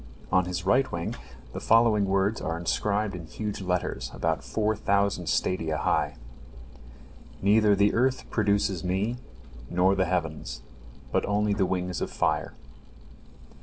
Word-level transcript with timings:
On 0.31 0.45
his 0.45 0.65
right 0.65 0.91
wing 0.91 1.13
the 1.53 1.59
following 1.59 2.05
words 2.05 2.41
are 2.41 2.57
inscribed 2.57 3.13
in 3.13 3.27
huge 3.27 3.61
letters, 3.61 4.09
about 4.15 4.43
four 4.43 4.75
thousand 4.75 5.29
stadia 5.29 5.77
high: 5.77 6.15
"Neither 7.39 7.75
the 7.75 7.93
earth 7.93 8.27
produces 8.31 8.83
me, 8.83 9.17
nor 9.69 9.93
the 9.93 10.05
heavens, 10.05 10.63
but 11.11 11.23
only 11.27 11.53
the 11.53 11.67
wings 11.67 12.01
of 12.01 12.09
fire." 12.09 12.55